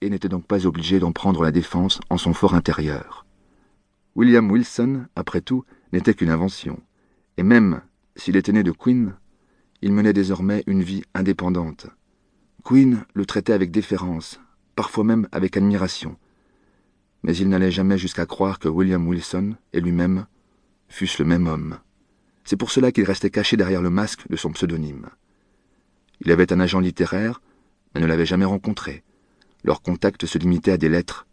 et 0.00 0.10
n'était 0.10 0.28
donc 0.28 0.46
pas 0.46 0.66
obligé 0.66 0.98
d'en 0.98 1.12
prendre 1.12 1.42
la 1.42 1.52
défense 1.52 2.00
en 2.10 2.18
son 2.18 2.34
fort 2.34 2.54
intérieur. 2.54 3.26
William 4.14 4.50
Wilson, 4.50 5.06
après 5.14 5.40
tout, 5.40 5.64
n'était 5.92 6.14
qu'une 6.14 6.30
invention, 6.30 6.80
et 7.36 7.42
même 7.42 7.82
s'il 8.16 8.36
était 8.36 8.52
né 8.52 8.62
de 8.62 8.72
Queen, 8.72 9.14
il 9.82 9.92
menait 9.92 10.12
désormais 10.12 10.64
une 10.66 10.82
vie 10.82 11.02
indépendante. 11.14 11.86
Queen 12.64 13.04
le 13.14 13.26
traitait 13.26 13.52
avec 13.52 13.70
déférence, 13.70 14.40
parfois 14.74 15.04
même 15.04 15.28
avec 15.32 15.56
admiration, 15.56 16.16
mais 17.22 17.36
il 17.36 17.48
n'allait 17.48 17.70
jamais 17.70 17.98
jusqu'à 17.98 18.26
croire 18.26 18.58
que 18.58 18.68
William 18.68 19.06
Wilson 19.06 19.56
et 19.72 19.80
lui-même 19.80 20.26
fussent 20.88 21.18
le 21.18 21.24
même 21.24 21.46
homme. 21.46 21.78
C'est 22.44 22.56
pour 22.56 22.70
cela 22.70 22.92
qu'il 22.92 23.04
restait 23.04 23.30
caché 23.30 23.56
derrière 23.56 23.82
le 23.82 23.90
masque 23.90 24.28
de 24.28 24.36
son 24.36 24.52
pseudonyme. 24.52 25.06
Il 26.20 26.30
avait 26.30 26.52
un 26.52 26.60
agent 26.60 26.80
littéraire, 26.80 27.40
mais 27.94 28.00
ne 28.00 28.06
l'avait 28.06 28.26
jamais 28.26 28.44
rencontré. 28.44 29.02
Leur 29.66 29.82
contact 29.82 30.26
se 30.26 30.38
limitait 30.38 30.70
à 30.70 30.78
des 30.78 30.88
lettres, 30.88 31.26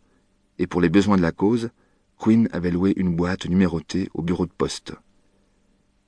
et 0.58 0.66
pour 0.66 0.82
les 0.82 0.90
besoins 0.90 1.18
de 1.18 1.22
la 1.22 1.32
cause, 1.32 1.70
Quinn 2.18 2.50
avait 2.52 2.72
loué 2.72 2.92
une 2.98 3.16
boîte 3.16 3.46
numérotée 3.46 4.10
au 4.16 4.24
bureau 4.24 4.48
de 4.48 4.52
poste. 4.52 4.94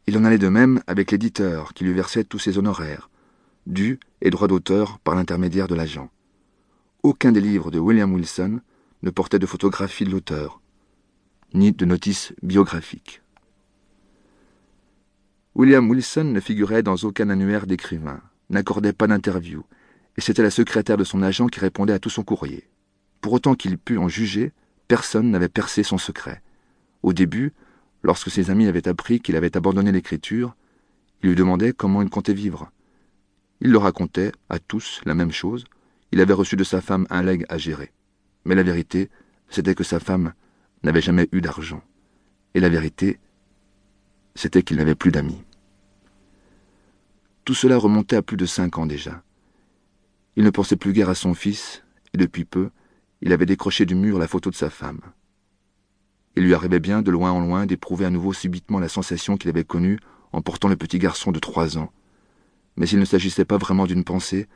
Il 0.07 0.17
en 0.17 0.25
allait 0.25 0.39
de 0.39 0.49
même 0.49 0.81
avec 0.87 1.11
l'éditeur 1.11 1.75
qui 1.75 1.83
lui 1.83 1.93
versait 1.93 2.23
tous 2.23 2.39
ses 2.39 2.57
honoraires, 2.57 3.11
dus 3.67 3.99
et 4.21 4.31
droits 4.31 4.47
d'auteur 4.47 4.97
par 4.99 5.13
l'intermédiaire 5.13 5.67
de 5.67 5.75
l'agent. 5.75 6.09
Aucun 7.03 7.31
des 7.31 7.41
livres 7.41 7.69
de 7.69 7.77
William 7.77 8.11
Wilson 8.11 8.59
ne 9.03 9.09
portait 9.11 9.37
de 9.37 9.45
photographie 9.45 10.05
de 10.05 10.09
l'auteur, 10.09 10.61
ni 11.53 11.73
de 11.73 11.85
notice 11.85 12.33
biographique. 12.41 13.21
William 15.53 15.87
Wilson 15.87 16.23
ne 16.23 16.39
figurait 16.39 16.81
dans 16.81 16.95
aucun 16.95 17.29
annuaire 17.29 17.67
d'écrivain, 17.67 18.19
n'accordait 18.49 18.93
pas 18.93 19.05
d'interview, 19.05 19.63
et 20.17 20.21
c'était 20.21 20.43
la 20.43 20.51
secrétaire 20.51 20.97
de 20.97 21.03
son 21.03 21.21
agent 21.21 21.47
qui 21.47 21.59
répondait 21.59 21.93
à 21.93 21.99
tout 21.99 22.09
son 22.09 22.23
courrier. 22.23 22.67
Pour 23.21 23.33
autant 23.33 23.55
qu'il 23.55 23.77
pût 23.77 23.97
en 23.97 24.07
juger, 24.07 24.53
personne 24.87 25.31
n'avait 25.31 25.49
percé 25.49 25.83
son 25.83 25.97
secret. 25.97 26.41
Au 27.03 27.13
début, 27.13 27.53
lorsque 28.03 28.31
ses 28.31 28.49
amis 28.49 28.67
avaient 28.67 28.87
appris 28.87 29.19
qu'il 29.19 29.35
avait 29.35 29.57
abandonné 29.57 29.91
l'écriture, 29.91 30.55
ils 31.21 31.29
lui 31.29 31.35
demandaient 31.35 31.73
comment 31.73 32.01
il 32.01 32.09
comptait 32.09 32.33
vivre. 32.33 32.71
Il 33.61 33.71
leur 33.71 33.83
racontait, 33.83 34.31
à 34.49 34.59
tous, 34.59 35.01
la 35.05 35.15
même 35.15 35.31
chose. 35.31 35.65
Il 36.11 36.21
avait 36.21 36.33
reçu 36.33 36.55
de 36.55 36.63
sa 36.63 36.81
femme 36.81 37.07
un 37.09 37.23
legs 37.23 37.45
à 37.49 37.57
gérer. 37.57 37.91
Mais 38.45 38.55
la 38.55 38.63
vérité, 38.63 39.09
c'était 39.49 39.75
que 39.75 39.83
sa 39.83 39.99
femme 39.99 40.33
n'avait 40.83 41.01
jamais 41.01 41.27
eu 41.31 41.41
d'argent. 41.41 41.81
Et 42.53 42.59
la 42.59 42.69
vérité, 42.69 43.19
c'était 44.35 44.61
qu'il 44.61 44.77
n'avait 44.77 44.95
plus 44.95 45.11
d'amis. 45.11 45.41
Tout 47.43 47.53
cela 47.53 47.77
remontait 47.77 48.17
à 48.17 48.21
plus 48.21 48.37
de 48.37 48.45
cinq 48.45 48.77
ans 48.77 48.85
déjà. 48.85 49.23
Il 50.37 50.43
ne 50.43 50.49
pensait 50.49 50.75
plus 50.75 50.91
guère 50.91 51.09
à 51.09 51.15
son 51.15 51.33
fils, 51.33 51.83
et 52.13 52.17
depuis 52.17 52.43
peu, 52.43 52.69
il 53.21 53.31
avait 53.31 53.45
décroché 53.45 53.85
du 53.85 53.95
mur 53.95 54.19
la 54.19 54.27
photo 54.27 54.49
de 54.49 54.55
sa 54.55 54.69
femme. 54.69 54.99
Il 56.35 56.43
lui 56.43 56.53
arrivait 56.53 56.81
bien, 56.81 57.01
de 57.01 57.11
loin 57.11 57.31
en 57.31 57.39
loin, 57.39 57.65
d'éprouver 57.65 58.05
à 58.05 58.09
nouveau 58.09 58.33
subitement 58.33 58.79
la 58.79 58.89
sensation 58.89 59.37
qu'il 59.37 59.49
avait 59.49 59.63
connue 59.63 59.99
en 60.33 60.41
portant 60.41 60.67
le 60.67 60.75
petit 60.75 60.99
garçon 60.99 61.31
de 61.31 61.39
trois 61.39 61.77
ans. 61.77 61.91
Mais 62.75 62.89
il 62.89 62.99
ne 62.99 63.05
s'agissait 63.05 63.45
pas 63.45 63.57
vraiment 63.57 63.85
d'une 63.85 64.03
pensée, 64.03 64.47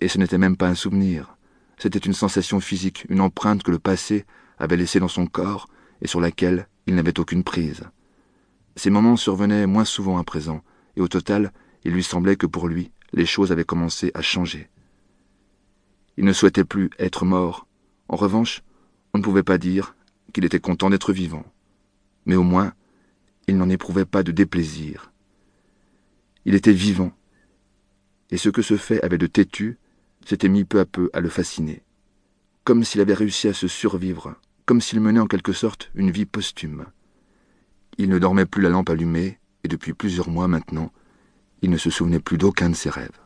et 0.00 0.08
ce 0.08 0.16
n'était 0.16 0.38
même 0.38 0.56
pas 0.56 0.68
un 0.68 0.74
souvenir. 0.74 1.36
C'était 1.76 1.98
une 1.98 2.14
sensation 2.14 2.58
physique, 2.58 3.04
une 3.10 3.20
empreinte 3.20 3.62
que 3.62 3.70
le 3.70 3.78
passé 3.78 4.24
avait 4.58 4.78
laissée 4.78 5.00
dans 5.00 5.08
son 5.08 5.26
corps 5.26 5.68
et 6.00 6.06
sur 6.06 6.20
laquelle 6.20 6.66
il 6.86 6.94
n'avait 6.94 7.20
aucune 7.20 7.44
prise. 7.44 7.82
Ces 8.76 8.90
moments 8.90 9.16
survenaient 9.16 9.66
moins 9.66 9.84
souvent 9.84 10.16
à 10.16 10.24
présent, 10.24 10.62
et 10.96 11.02
au 11.02 11.08
total, 11.08 11.52
il 11.84 11.92
lui 11.92 12.02
semblait 12.02 12.36
que 12.36 12.46
pour 12.46 12.68
lui, 12.68 12.90
les 13.12 13.26
choses 13.26 13.52
avaient 13.52 13.64
commencé 13.64 14.10
à 14.14 14.22
changer. 14.22 14.70
Il 16.18 16.24
ne 16.24 16.32
souhaitait 16.32 16.64
plus 16.64 16.90
être 16.98 17.24
mort. 17.24 17.68
En 18.08 18.16
revanche, 18.16 18.64
on 19.14 19.18
ne 19.18 19.22
pouvait 19.22 19.44
pas 19.44 19.56
dire 19.56 19.94
qu'il 20.32 20.44
était 20.44 20.58
content 20.58 20.90
d'être 20.90 21.12
vivant. 21.12 21.44
Mais 22.26 22.34
au 22.34 22.42
moins, 22.42 22.72
il 23.46 23.56
n'en 23.56 23.68
éprouvait 23.68 24.04
pas 24.04 24.24
de 24.24 24.32
déplaisir. 24.32 25.12
Il 26.44 26.56
était 26.56 26.72
vivant. 26.72 27.12
Et 28.32 28.36
ce 28.36 28.48
que 28.48 28.62
ce 28.62 28.76
fait 28.76 29.00
avait 29.04 29.16
de 29.16 29.28
têtu 29.28 29.78
s'était 30.26 30.48
mis 30.48 30.64
peu 30.64 30.80
à 30.80 30.84
peu 30.84 31.08
à 31.12 31.20
le 31.20 31.28
fasciner. 31.28 31.84
Comme 32.64 32.82
s'il 32.82 33.00
avait 33.00 33.14
réussi 33.14 33.46
à 33.46 33.54
se 33.54 33.68
survivre, 33.68 34.34
comme 34.66 34.80
s'il 34.80 35.00
menait 35.00 35.20
en 35.20 35.28
quelque 35.28 35.52
sorte 35.52 35.88
une 35.94 36.10
vie 36.10 36.26
posthume. 36.26 36.86
Il 37.96 38.08
ne 38.08 38.18
dormait 38.18 38.44
plus 38.44 38.60
la 38.60 38.70
lampe 38.70 38.90
allumée, 38.90 39.38
et 39.62 39.68
depuis 39.68 39.92
plusieurs 39.92 40.30
mois 40.30 40.48
maintenant, 40.48 40.92
il 41.62 41.70
ne 41.70 41.78
se 41.78 41.90
souvenait 41.90 42.18
plus 42.18 42.38
d'aucun 42.38 42.70
de 42.70 42.74
ses 42.74 42.90
rêves. 42.90 43.20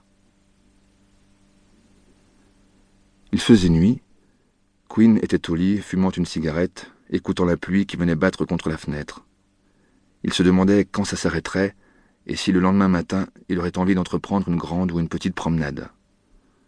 Il 3.35 3.41
faisait 3.41 3.71
nuit. 3.71 4.03
Quinn 4.89 5.19
était 5.23 5.49
au 5.49 5.55
lit, 5.55 5.79
fumant 5.79 6.11
une 6.11 6.27
cigarette, 6.27 6.91
écoutant 7.09 7.47
la 7.47 7.57
pluie 7.57 7.87
qui 7.87 7.97
venait 7.97 8.15
battre 8.15 8.45
contre 8.45 8.69
la 8.69 8.77
fenêtre. 8.77 9.25
Il 10.23 10.35
se 10.35 10.43
demandait 10.43 10.85
quand 10.85 11.05
ça 11.05 11.17
s'arrêterait 11.17 11.75
et 12.27 12.37
si 12.37 12.53
le 12.53 12.61
lendemain 12.61 12.89
matin 12.89 13.27
il 13.49 13.59
aurait 13.59 13.79
envie 13.79 13.95
d'entreprendre 13.95 14.51
une 14.51 14.57
grande 14.57 14.93
ou 14.93 15.01
une 15.01 15.09
petite 15.09 15.35
promenade. 15.35 15.89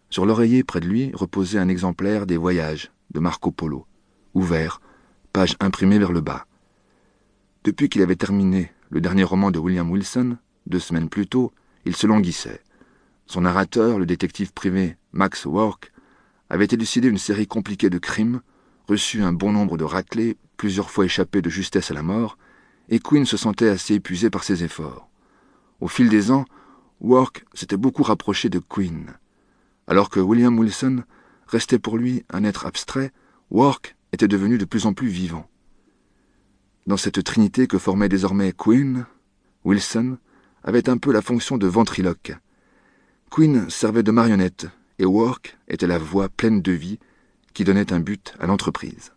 Sur 0.09 0.25
l'oreiller 0.25 0.63
près 0.63 0.79
de 0.79 0.87
lui 0.87 1.11
reposait 1.13 1.59
un 1.59 1.69
exemplaire 1.69 2.25
des 2.25 2.35
Voyages 2.35 2.91
de 3.11 3.19
Marco 3.19 3.51
Polo, 3.51 3.85
ouvert, 4.33 4.81
page 5.33 5.55
imprimée 5.59 5.99
vers 5.99 6.11
le 6.11 6.21
bas. 6.21 6.47
Depuis 7.63 7.89
qu'il 7.89 8.01
avait 8.01 8.15
terminé 8.15 8.71
le 8.89 9.01
dernier 9.01 9.23
roman 9.23 9.51
de 9.51 9.59
William 9.59 9.91
Wilson, 9.91 10.37
deux 10.65 10.79
semaines 10.79 11.09
plus 11.09 11.27
tôt, 11.27 11.51
il 11.85 11.95
se 11.95 12.07
languissait. 12.07 12.63
Son 13.27 13.41
narrateur, 13.41 13.99
le 13.99 14.07
détective 14.07 14.51
privé 14.51 14.97
Max 15.13 15.45
Work, 15.45 15.91
avait 16.49 16.65
élucidé 16.65 17.07
une 17.07 17.17
série 17.17 17.47
compliquée 17.47 17.89
de 17.89 17.97
crimes, 17.97 18.41
reçu 18.87 19.21
un 19.21 19.33
bon 19.33 19.51
nombre 19.51 19.77
de 19.77 19.83
raclés, 19.83 20.37
plusieurs 20.57 20.91
fois 20.91 21.05
échappé 21.05 21.41
de 21.41 21.49
justesse 21.49 21.91
à 21.91 21.93
la 21.93 22.03
mort, 22.03 22.37
et 22.89 22.99
Quinn 22.99 23.25
se 23.25 23.37
sentait 23.37 23.69
assez 23.69 23.95
épuisé 23.95 24.29
par 24.29 24.43
ses 24.43 24.63
efforts. 24.63 25.09
Au 25.81 25.87
fil 25.87 26.09
des 26.09 26.31
ans, 26.31 26.45
Work 27.01 27.45
s'était 27.53 27.77
beaucoup 27.77 28.03
rapproché 28.03 28.49
de 28.49 28.59
Quinn. 28.59 29.13
Alors 29.87 30.09
que 30.09 30.19
William 30.19 30.57
Wilson 30.57 31.03
restait 31.47 31.79
pour 31.79 31.97
lui 31.97 32.23
un 32.29 32.43
être 32.43 32.65
abstrait, 32.65 33.11
Work 33.51 33.95
était 34.11 34.27
devenu 34.27 34.57
de 34.57 34.65
plus 34.65 34.85
en 34.85 34.93
plus 34.93 35.07
vivant. 35.07 35.49
Dans 36.87 36.97
cette 36.97 37.23
trinité 37.23 37.67
que 37.67 37.77
formait 37.77 38.09
désormais 38.09 38.53
Quinn, 38.53 39.05
Wilson 39.63 40.17
avait 40.63 40.89
un 40.89 40.97
peu 40.97 41.11
la 41.11 41.21
fonction 41.21 41.57
de 41.57 41.67
ventriloque. 41.67 42.33
Quinn 43.29 43.69
servait 43.69 44.03
de 44.03 44.11
marionnette, 44.11 44.67
et 44.99 45.05
Work 45.05 45.57
était 45.67 45.87
la 45.87 45.97
voix 45.97 46.29
pleine 46.29 46.61
de 46.61 46.71
vie 46.71 46.99
qui 47.53 47.63
donnait 47.63 47.93
un 47.93 47.99
but 47.99 48.33
à 48.39 48.47
l'entreprise. 48.47 49.13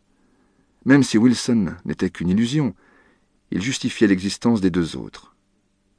Même 0.84 1.02
si 1.02 1.18
Wilson 1.18 1.74
n'était 1.84 2.10
qu'une 2.10 2.30
illusion, 2.30 2.74
il 3.50 3.62
justifiait 3.62 4.06
l'existence 4.06 4.60
des 4.60 4.70
deux 4.70 4.96
autres. 4.96 5.34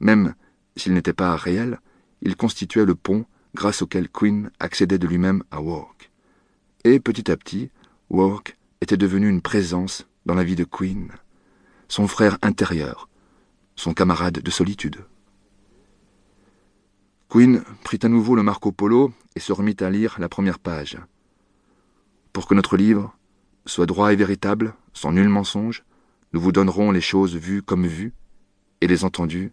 Même 0.00 0.34
s'il 0.76 0.94
n'était 0.94 1.12
pas 1.12 1.36
réel, 1.36 1.78
il 2.22 2.36
constituait 2.36 2.84
le 2.84 2.94
pont 2.94 3.24
grâce 3.54 3.82
auquel 3.82 4.08
Quinn 4.08 4.50
accédait 4.58 4.98
de 4.98 5.06
lui-même 5.06 5.42
à 5.50 5.60
Work. 5.60 6.10
Et 6.84 7.00
petit 7.00 7.30
à 7.30 7.36
petit, 7.36 7.70
Work 8.08 8.56
était 8.80 8.96
devenu 8.96 9.28
une 9.28 9.42
présence 9.42 10.06
dans 10.26 10.34
la 10.34 10.44
vie 10.44 10.56
de 10.56 10.64
Quinn, 10.64 11.10
son 11.88 12.06
frère 12.06 12.38
intérieur, 12.42 13.08
son 13.76 13.94
camarade 13.94 14.40
de 14.40 14.50
solitude. 14.50 15.04
Quinn 17.30 17.62
prit 17.84 18.00
à 18.02 18.08
nouveau 18.08 18.34
le 18.34 18.42
Marco 18.42 18.72
Polo 18.72 19.12
et 19.36 19.40
se 19.40 19.52
remit 19.52 19.76
à 19.78 19.88
lire 19.88 20.16
la 20.18 20.28
première 20.28 20.58
page. 20.58 20.98
Pour 22.32 22.48
que 22.48 22.54
notre 22.54 22.76
livre 22.76 23.16
soit 23.66 23.86
droit 23.86 24.12
et 24.12 24.16
véritable, 24.16 24.74
sans 24.94 25.12
nul 25.12 25.28
mensonge, 25.28 25.84
nous 26.32 26.40
vous 26.40 26.50
donnerons 26.50 26.90
les 26.90 27.00
choses 27.00 27.36
vues 27.36 27.62
comme 27.62 27.86
vues, 27.86 28.12
et 28.80 28.88
les 28.88 29.04
entendues 29.04 29.52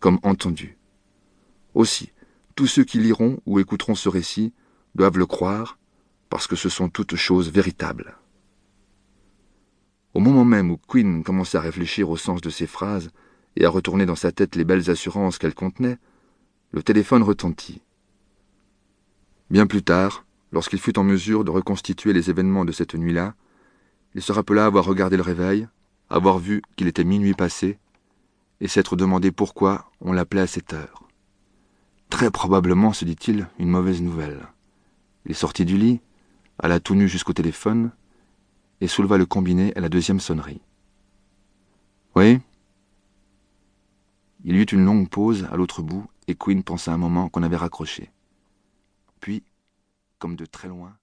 comme 0.00 0.18
entendues. 0.24 0.76
Aussi, 1.74 2.10
tous 2.56 2.66
ceux 2.66 2.82
qui 2.82 2.98
liront 2.98 3.38
ou 3.46 3.60
écouteront 3.60 3.94
ce 3.94 4.08
récit 4.08 4.52
doivent 4.96 5.18
le 5.18 5.26
croire, 5.26 5.78
parce 6.28 6.48
que 6.48 6.56
ce 6.56 6.68
sont 6.68 6.88
toutes 6.88 7.14
choses 7.14 7.52
véritables. 7.52 8.16
Au 10.14 10.18
moment 10.18 10.44
même 10.44 10.72
où 10.72 10.76
Quinn 10.76 11.22
commençait 11.22 11.58
à 11.58 11.60
réfléchir 11.60 12.10
au 12.10 12.16
sens 12.16 12.40
de 12.40 12.50
ces 12.50 12.66
phrases 12.66 13.12
et 13.54 13.64
à 13.64 13.70
retourner 13.70 14.06
dans 14.06 14.16
sa 14.16 14.32
tête 14.32 14.56
les 14.56 14.64
belles 14.64 14.90
assurances 14.90 15.38
qu'elles 15.38 15.54
contenaient, 15.54 15.98
le 16.72 16.82
téléphone 16.82 17.22
retentit. 17.22 17.82
Bien 19.50 19.66
plus 19.66 19.82
tard, 19.82 20.24
lorsqu'il 20.52 20.80
fut 20.80 20.98
en 20.98 21.04
mesure 21.04 21.44
de 21.44 21.50
reconstituer 21.50 22.12
les 22.14 22.30
événements 22.30 22.64
de 22.64 22.72
cette 22.72 22.94
nuit-là, 22.94 23.34
il 24.14 24.22
se 24.22 24.32
rappela 24.32 24.64
avoir 24.64 24.84
regardé 24.84 25.16
le 25.16 25.22
réveil, 25.22 25.68
avoir 26.08 26.38
vu 26.38 26.62
qu'il 26.76 26.86
était 26.86 27.04
minuit 27.04 27.34
passé, 27.34 27.78
et 28.60 28.68
s'être 28.68 28.96
demandé 28.96 29.32
pourquoi 29.32 29.90
on 30.00 30.12
l'appelait 30.12 30.42
à 30.42 30.46
cette 30.46 30.72
heure. 30.72 31.08
Très 32.08 32.30
probablement, 32.30 32.92
se 32.92 33.04
dit-il, 33.04 33.48
une 33.58 33.70
mauvaise 33.70 34.00
nouvelle. 34.00 34.46
Il 35.26 35.34
sortit 35.34 35.64
du 35.64 35.76
lit, 35.76 36.00
alla 36.58 36.80
tout 36.80 36.94
nu 36.94 37.08
jusqu'au 37.08 37.32
téléphone, 37.32 37.90
et 38.80 38.88
souleva 38.88 39.18
le 39.18 39.26
combiné 39.26 39.74
à 39.76 39.80
la 39.80 39.88
deuxième 39.88 40.20
sonnerie. 40.20 40.60
Oui? 42.14 42.40
Il 44.44 44.56
y 44.56 44.58
eut 44.58 44.64
une 44.64 44.84
longue 44.84 45.08
pause 45.08 45.46
à 45.50 45.56
l'autre 45.56 45.82
bout, 45.82 46.06
et 46.26 46.34
Quinn 46.34 46.62
pensa 46.62 46.92
un 46.92 46.96
moment 46.96 47.28
qu'on 47.28 47.42
avait 47.42 47.56
raccroché. 47.56 48.10
Puis, 49.20 49.44
comme 50.18 50.36
de 50.36 50.46
très 50.46 50.68
loin, 50.68 50.96